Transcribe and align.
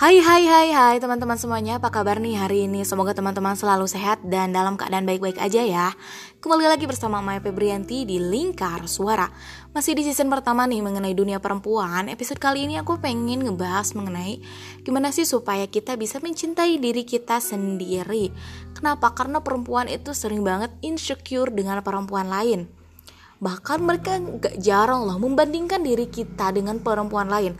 Hai 0.00 0.16
hai 0.16 0.48
hai 0.48 0.72
hai 0.72 0.96
teman-teman 0.96 1.36
semuanya. 1.36 1.76
Apa 1.76 1.92
kabar 1.92 2.24
nih 2.24 2.32
hari 2.32 2.64
ini? 2.64 2.88
Semoga 2.88 3.12
teman-teman 3.12 3.52
selalu 3.52 3.84
sehat 3.84 4.24
dan 4.24 4.48
dalam 4.48 4.80
keadaan 4.80 5.04
baik-baik 5.04 5.36
aja 5.36 5.60
ya. 5.60 5.92
Kembali 6.40 6.72
lagi 6.72 6.88
bersama 6.88 7.20
Maya 7.20 7.44
Febrianti 7.44 8.08
di 8.08 8.16
Lingkar 8.16 8.88
Suara. 8.88 9.28
Masih 9.76 9.92
di 9.92 10.08
season 10.08 10.32
pertama 10.32 10.64
nih 10.64 10.80
mengenai 10.80 11.12
dunia 11.12 11.36
perempuan. 11.36 12.08
Episode 12.08 12.40
kali 12.40 12.64
ini 12.64 12.80
aku 12.80 12.96
pengen 12.96 13.44
ngebahas 13.44 13.92
mengenai 13.92 14.40
Gimana 14.88 15.12
sih 15.12 15.28
supaya 15.28 15.68
kita 15.68 16.00
bisa 16.00 16.16
mencintai 16.16 16.80
diri 16.80 17.04
kita 17.04 17.36
sendiri. 17.36 18.32
Kenapa? 18.72 19.12
Karena 19.12 19.44
perempuan 19.44 19.84
itu 19.84 20.16
sering 20.16 20.40
banget 20.40 20.72
insecure 20.80 21.52
dengan 21.52 21.76
perempuan 21.84 22.32
lain 22.32 22.79
Bahkan 23.40 23.78
mereka 23.80 24.20
gak 24.20 24.60
jarang 24.60 25.08
loh 25.08 25.16
membandingkan 25.16 25.80
diri 25.80 26.12
kita 26.12 26.52
dengan 26.52 26.76
perempuan 26.76 27.32
lain. 27.32 27.56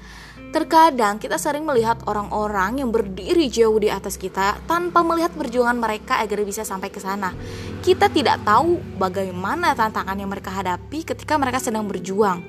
Terkadang 0.51 1.16
kita 1.16 1.41
sering 1.41 1.65
melihat 1.65 2.05
orang-orang 2.05 2.84
yang 2.84 2.91
berdiri 2.93 3.48
jauh 3.48 3.80
di 3.80 3.88
atas 3.88 4.21
kita 4.21 4.61
tanpa 4.69 5.01
melihat 5.01 5.33
perjuangan 5.33 5.79
mereka 5.79 6.21
agar 6.21 6.43
bisa 6.45 6.66
sampai 6.66 6.93
ke 6.93 7.01
sana. 7.01 7.33
Kita 7.80 8.12
tidak 8.12 8.45
tahu 8.45 8.77
bagaimana 9.01 9.73
tantangan 9.73 10.19
yang 10.21 10.29
mereka 10.29 10.52
hadapi 10.52 11.07
ketika 11.07 11.41
mereka 11.41 11.62
sedang 11.62 11.88
berjuang. 11.88 12.45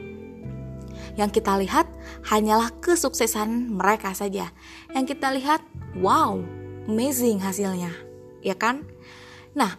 Yang 1.15 1.39
kita 1.39 1.55
lihat 1.61 1.87
hanyalah 2.27 2.73
kesuksesan 2.83 3.69
mereka 3.69 4.11
saja. 4.17 4.49
Yang 4.91 5.15
kita 5.15 5.31
lihat, 5.31 5.61
wow, 5.99 6.41
amazing 6.89 7.39
hasilnya. 7.39 7.93
Ya 8.41 8.57
kan? 8.57 8.87
Nah, 9.53 9.77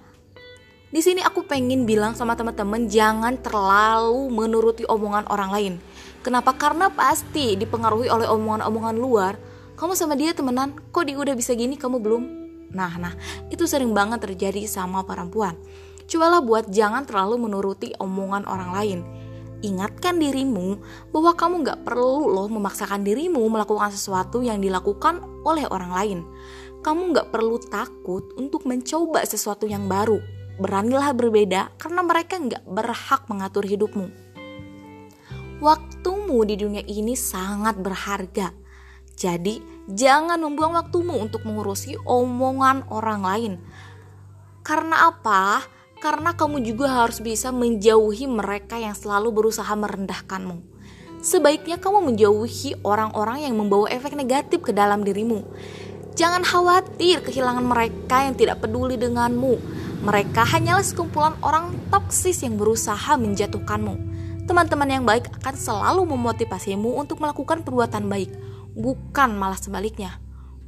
di 0.92 1.00
sini 1.00 1.24
aku 1.24 1.48
pengen 1.48 1.88
bilang 1.88 2.12
sama 2.12 2.36
teman-teman 2.36 2.84
jangan 2.84 3.40
terlalu 3.40 4.28
menuruti 4.28 4.84
omongan 4.84 5.24
orang 5.32 5.48
lain. 5.48 5.74
Kenapa? 6.20 6.52
Karena 6.52 6.92
pasti 6.92 7.56
dipengaruhi 7.56 8.12
oleh 8.12 8.28
omongan-omongan 8.28 8.96
luar. 9.00 9.40
Kamu 9.72 9.96
sama 9.96 10.20
dia 10.20 10.36
temenan, 10.36 10.76
kok 10.92 11.08
dia 11.08 11.16
udah 11.16 11.32
bisa 11.32 11.56
gini 11.56 11.80
kamu 11.80 11.96
belum? 11.96 12.22
Nah, 12.76 12.92
nah, 13.00 13.16
itu 13.48 13.64
sering 13.64 13.96
banget 13.96 14.20
terjadi 14.20 14.68
sama 14.68 15.00
perempuan. 15.00 15.56
Cobalah 16.04 16.44
buat 16.44 16.68
jangan 16.68 17.08
terlalu 17.08 17.40
menuruti 17.40 17.96
omongan 17.96 18.44
orang 18.44 18.70
lain. 18.76 19.00
Ingatkan 19.64 20.20
dirimu 20.20 20.76
bahwa 21.08 21.32
kamu 21.32 21.54
gak 21.72 21.88
perlu 21.88 22.28
loh 22.28 22.52
memaksakan 22.52 23.00
dirimu 23.00 23.40
melakukan 23.48 23.88
sesuatu 23.88 24.44
yang 24.44 24.60
dilakukan 24.60 25.24
oleh 25.48 25.64
orang 25.72 25.92
lain. 25.96 26.18
Kamu 26.84 27.16
gak 27.16 27.32
perlu 27.32 27.56
takut 27.64 28.28
untuk 28.36 28.68
mencoba 28.68 29.24
sesuatu 29.24 29.64
yang 29.64 29.88
baru 29.88 30.41
beranilah 30.60 31.16
berbeda 31.16 31.72
karena 31.80 32.00
mereka 32.04 32.36
nggak 32.36 32.64
berhak 32.68 33.22
mengatur 33.28 33.64
hidupmu. 33.64 34.08
Waktumu 35.62 36.42
di 36.42 36.58
dunia 36.58 36.82
ini 36.82 37.14
sangat 37.14 37.78
berharga. 37.78 38.50
Jadi, 39.14 39.62
jangan 39.86 40.42
membuang 40.42 40.74
waktumu 40.74 41.14
untuk 41.22 41.46
mengurusi 41.46 41.94
omongan 42.02 42.90
orang 42.90 43.20
lain. 43.22 43.52
Karena 44.66 45.14
apa? 45.14 45.62
Karena 46.02 46.34
kamu 46.34 46.66
juga 46.66 46.90
harus 46.90 47.22
bisa 47.22 47.54
menjauhi 47.54 48.26
mereka 48.26 48.74
yang 48.74 48.98
selalu 48.98 49.30
berusaha 49.30 49.70
merendahkanmu. 49.70 50.58
Sebaiknya 51.22 51.78
kamu 51.78 52.10
menjauhi 52.10 52.82
orang-orang 52.82 53.46
yang 53.46 53.54
membawa 53.54 53.86
efek 53.94 54.18
negatif 54.18 54.58
ke 54.66 54.74
dalam 54.74 55.06
dirimu. 55.06 55.46
Jangan 56.18 56.42
khawatir 56.42 57.22
kehilangan 57.22 57.62
mereka 57.62 58.26
yang 58.26 58.34
tidak 58.34 58.58
peduli 58.58 58.98
denganmu 58.98 59.54
mereka 60.02 60.42
hanyalah 60.42 60.82
sekumpulan 60.82 61.38
orang 61.46 61.70
toksis 61.94 62.42
yang 62.42 62.58
berusaha 62.58 63.14
menjatuhkanmu. 63.14 63.94
Teman-teman 64.50 64.90
yang 64.90 65.06
baik 65.06 65.30
akan 65.38 65.54
selalu 65.54 66.02
memotivasimu 66.10 66.98
untuk 66.98 67.22
melakukan 67.22 67.62
perbuatan 67.62 68.10
baik, 68.10 68.34
bukan 68.74 69.30
malah 69.38 69.54
sebaliknya. 69.54 70.18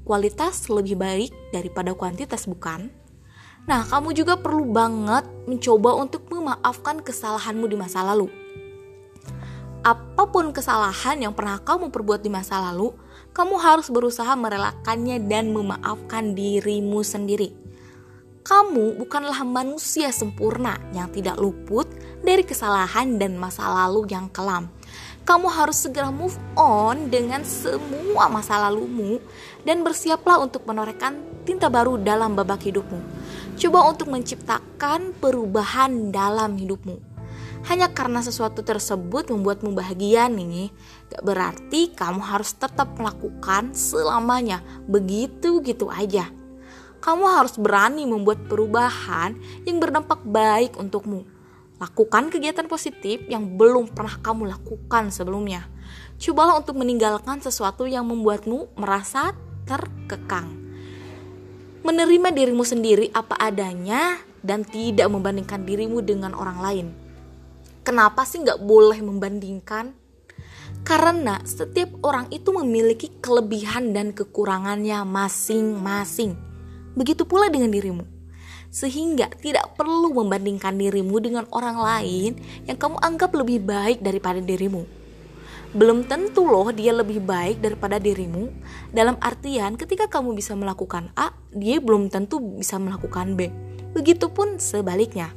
Kualitas 0.07 0.71
lebih 0.71 0.95
baik 0.95 1.35
daripada 1.51 1.99
kuantitas, 1.99 2.47
bukan? 2.47 2.95
Nah, 3.67 3.83
kamu 3.83 4.15
juga 4.15 4.39
perlu 4.39 4.71
banget 4.71 5.27
mencoba 5.51 5.99
untuk 5.99 6.31
memaafkan 6.31 7.03
kesalahanmu 7.03 7.67
di 7.67 7.75
masa 7.75 8.07
lalu. 8.07 8.31
Apa 9.83 10.31
pun 10.31 10.55
kesalahan 10.55 11.19
yang 11.19 11.35
pernah 11.35 11.59
kamu 11.59 11.91
perbuat 11.91 12.23
di 12.23 12.31
masa 12.31 12.63
lalu, 12.71 12.95
kamu 13.35 13.59
harus 13.59 13.91
berusaha 13.91 14.31
merelakannya 14.39 15.27
dan 15.27 15.51
memaafkan 15.51 16.39
dirimu 16.39 17.03
sendiri 17.03 17.64
kamu 18.45 19.01
bukanlah 19.01 19.41
manusia 19.41 20.13
sempurna 20.13 20.77
yang 20.93 21.09
tidak 21.09 21.41
luput 21.41 21.89
dari 22.21 22.45
kesalahan 22.45 23.17
dan 23.17 23.41
masa 23.41 23.65
lalu 23.73 24.05
yang 24.13 24.29
kelam. 24.29 24.69
Kamu 25.25 25.49
harus 25.49 25.89
segera 25.89 26.13
move 26.13 26.37
on 26.53 27.09
dengan 27.09 27.41
semua 27.41 28.29
masa 28.29 28.61
lalumu 28.61 29.17
dan 29.65 29.81
bersiaplah 29.81 30.45
untuk 30.45 30.69
menorehkan 30.69 31.17
tinta 31.49 31.73
baru 31.73 31.97
dalam 31.97 32.37
babak 32.37 32.69
hidupmu. 32.69 33.01
Coba 33.57 33.89
untuk 33.89 34.13
menciptakan 34.13 35.17
perubahan 35.17 36.13
dalam 36.13 36.61
hidupmu. 36.61 37.01
Hanya 37.73 37.97
karena 37.97 38.21
sesuatu 38.21 38.61
tersebut 38.61 39.33
membuatmu 39.33 39.73
bahagia 39.73 40.29
nih, 40.29 40.69
gak 41.09 41.25
berarti 41.25 41.97
kamu 41.97 42.21
harus 42.21 42.53
tetap 42.53 42.93
melakukan 43.01 43.73
selamanya 43.73 44.61
begitu 44.85 45.65
gitu 45.65 45.89
aja 45.89 46.29
kamu 47.05 47.29
harus 47.29 47.61
berani 47.61 48.09
membuat 48.09 48.49
perubahan 48.49 49.37
yang 49.69 49.77
berdampak 49.77 50.25
baik 50.25 50.81
untukmu. 50.81 51.29
Lakukan 51.77 52.33
kegiatan 52.33 52.65
positif 52.65 53.21
yang 53.29 53.61
belum 53.61 53.93
pernah 53.93 54.17
kamu 54.25 54.49
lakukan 54.49 55.13
sebelumnya. 55.13 55.69
Cobalah 56.17 56.65
untuk 56.65 56.81
meninggalkan 56.81 57.45
sesuatu 57.45 57.85
yang 57.85 58.09
membuatmu 58.09 58.73
merasa 58.81 59.37
terkekang. 59.69 60.49
Menerima 61.85 62.33
dirimu 62.33 62.65
sendiri 62.65 63.13
apa 63.13 63.37
adanya 63.37 64.17
dan 64.41 64.65
tidak 64.65 65.13
membandingkan 65.13 65.61
dirimu 65.61 66.01
dengan 66.01 66.33
orang 66.33 66.59
lain. 66.65 66.87
Kenapa 67.85 68.25
sih 68.25 68.41
nggak 68.41 68.65
boleh 68.65 69.05
membandingkan? 69.05 69.93
Karena 70.89 71.37
setiap 71.45 72.01
orang 72.01 72.33
itu 72.33 72.49
memiliki 72.49 73.13
kelebihan 73.21 73.93
dan 73.93 74.17
kekurangannya 74.17 75.05
masing-masing 75.05 76.54
Begitu 76.95 77.27
pula 77.27 77.51
dengan 77.51 77.71
dirimu. 77.71 78.07
Sehingga 78.75 79.31
tidak 79.39 79.79
perlu 79.79 80.11
membandingkan 80.11 80.75
dirimu 80.75 81.23
dengan 81.23 81.47
orang 81.55 81.79
lain 81.79 82.39
yang 82.67 82.75
kamu 82.75 82.99
anggap 82.99 83.31
lebih 83.35 83.63
baik 83.63 84.03
daripada 84.03 84.43
dirimu. 84.43 84.83
Belum 85.75 86.07
tentu 86.07 86.47
loh 86.47 86.71
dia 86.71 86.95
lebih 86.95 87.19
baik 87.19 87.59
daripada 87.59 87.99
dirimu. 87.99 88.51
Dalam 88.95 89.19
artian 89.19 89.75
ketika 89.75 90.07
kamu 90.07 90.39
bisa 90.39 90.55
melakukan 90.55 91.11
A, 91.19 91.35
dia 91.51 91.83
belum 91.83 92.11
tentu 92.11 92.39
bisa 92.39 92.79
melakukan 92.79 93.35
B. 93.35 93.51
Begitupun 93.95 94.63
sebaliknya. 94.63 95.35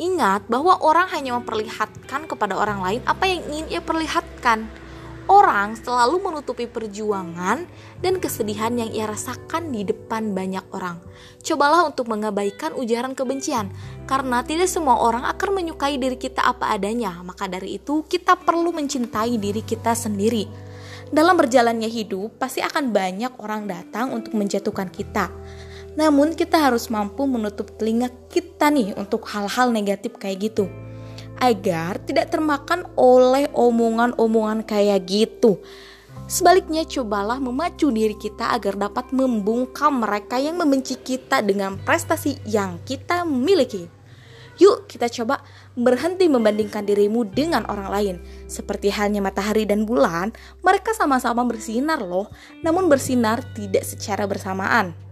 Ingat 0.00 0.48
bahwa 0.48 0.80
orang 0.80 1.08
hanya 1.12 1.36
memperlihatkan 1.36 2.26
kepada 2.26 2.56
orang 2.56 2.80
lain 2.80 3.00
apa 3.04 3.28
yang 3.28 3.44
ingin 3.46 3.66
ia 3.76 3.80
perlihatkan 3.84 4.66
Orang 5.24 5.72
selalu 5.72 6.20
menutupi 6.20 6.68
perjuangan 6.68 7.64
dan 8.04 8.14
kesedihan 8.20 8.68
yang 8.76 8.92
ia 8.92 9.08
rasakan 9.08 9.72
di 9.72 9.80
depan 9.80 10.36
banyak 10.36 10.60
orang. 10.76 11.00
Cobalah 11.40 11.88
untuk 11.88 12.12
mengabaikan 12.12 12.76
ujaran 12.76 13.16
kebencian, 13.16 13.72
karena 14.04 14.44
tidak 14.44 14.68
semua 14.68 15.00
orang 15.00 15.24
akan 15.24 15.56
menyukai 15.56 15.96
diri 15.96 16.20
kita 16.20 16.44
apa 16.44 16.76
adanya. 16.76 17.24
Maka 17.24 17.48
dari 17.48 17.80
itu, 17.80 18.04
kita 18.04 18.36
perlu 18.36 18.68
mencintai 18.76 19.40
diri 19.40 19.64
kita 19.64 19.96
sendiri. 19.96 20.44
Dalam 21.08 21.40
berjalannya 21.40 21.88
hidup, 21.88 22.36
pasti 22.36 22.60
akan 22.60 22.92
banyak 22.92 23.32
orang 23.40 23.64
datang 23.64 24.12
untuk 24.12 24.36
menjatuhkan 24.36 24.92
kita. 24.92 25.32
Namun, 25.96 26.36
kita 26.36 26.60
harus 26.60 26.92
mampu 26.92 27.24
menutup 27.24 27.72
telinga 27.80 28.12
kita 28.28 28.68
nih 28.68 28.92
untuk 29.00 29.24
hal-hal 29.32 29.72
negatif 29.72 30.20
kayak 30.20 30.52
gitu 30.52 30.83
agar 31.38 31.98
tidak 32.02 32.30
termakan 32.34 32.86
oleh 32.98 33.50
omongan-omongan 33.54 34.66
kayak 34.66 35.06
gitu. 35.06 35.58
Sebaliknya, 36.24 36.88
cobalah 36.88 37.36
memacu 37.36 37.92
diri 37.92 38.16
kita 38.16 38.56
agar 38.56 38.80
dapat 38.88 39.12
membungkam 39.12 40.00
mereka 40.00 40.40
yang 40.40 40.56
membenci 40.56 40.96
kita 40.96 41.44
dengan 41.44 41.76
prestasi 41.76 42.40
yang 42.48 42.80
kita 42.88 43.28
miliki. 43.28 43.84
Yuk, 44.56 44.86
kita 44.86 45.10
coba 45.10 45.42
berhenti 45.74 46.30
membandingkan 46.30 46.86
dirimu 46.86 47.26
dengan 47.26 47.66
orang 47.66 47.88
lain. 47.90 48.16
Seperti 48.46 48.88
halnya 48.88 49.18
matahari 49.18 49.66
dan 49.66 49.82
bulan, 49.82 50.30
mereka 50.62 50.94
sama-sama 50.94 51.42
bersinar, 51.42 52.00
loh, 52.00 52.30
namun 52.62 52.86
bersinar 52.86 53.42
tidak 53.52 53.82
secara 53.82 54.24
bersamaan. 54.30 55.03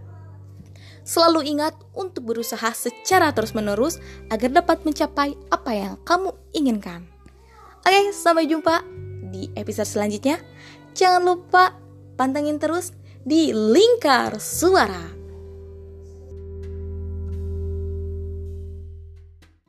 Selalu 1.03 1.55
ingat 1.55 1.75
untuk 1.91 2.31
berusaha 2.31 2.71
secara 2.71 3.35
terus-menerus 3.35 3.99
agar 4.31 4.63
dapat 4.63 4.87
mencapai 4.87 5.35
apa 5.51 5.71
yang 5.75 5.93
kamu 6.07 6.31
inginkan. 6.55 7.03
Oke, 7.83 8.15
sampai 8.15 8.47
jumpa 8.47 8.79
di 9.31 9.51
episode 9.59 9.87
selanjutnya. 9.87 10.39
Jangan 10.95 11.21
lupa 11.27 11.75
pantengin 12.15 12.55
terus 12.55 12.95
di 13.27 13.51
Lingkar 13.51 14.39
Suara. 14.39 15.22